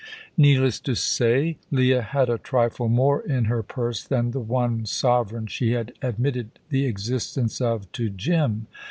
[0.35, 5.45] Needless to say, Leah had a trifle more in her purse than the one sovereign
[5.45, 8.65] she had admitted the existence of to Jim.